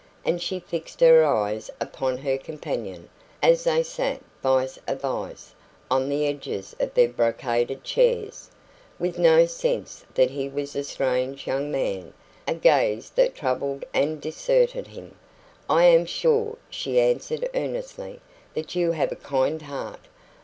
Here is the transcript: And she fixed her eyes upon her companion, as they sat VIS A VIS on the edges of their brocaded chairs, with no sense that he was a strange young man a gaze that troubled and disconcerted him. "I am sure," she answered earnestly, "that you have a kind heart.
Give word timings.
And 0.25 0.41
she 0.41 0.59
fixed 0.59 0.99
her 1.01 1.23
eyes 1.23 1.69
upon 1.79 2.17
her 2.17 2.35
companion, 2.35 3.07
as 3.43 3.65
they 3.65 3.83
sat 3.83 4.19
VIS 4.41 4.79
A 4.87 4.95
VIS 4.95 5.53
on 5.91 6.09
the 6.09 6.25
edges 6.25 6.75
of 6.79 6.95
their 6.95 7.07
brocaded 7.07 7.83
chairs, 7.83 8.49
with 8.97 9.19
no 9.19 9.45
sense 9.45 10.03
that 10.15 10.31
he 10.31 10.49
was 10.49 10.75
a 10.75 10.83
strange 10.83 11.45
young 11.45 11.71
man 11.71 12.15
a 12.47 12.55
gaze 12.55 13.11
that 13.11 13.35
troubled 13.35 13.85
and 13.93 14.19
disconcerted 14.19 14.87
him. 14.87 15.13
"I 15.69 15.83
am 15.85 16.07
sure," 16.07 16.57
she 16.67 16.99
answered 16.99 17.47
earnestly, 17.53 18.21
"that 18.55 18.73
you 18.73 18.93
have 18.93 19.11
a 19.11 19.15
kind 19.15 19.61
heart. 19.61 20.01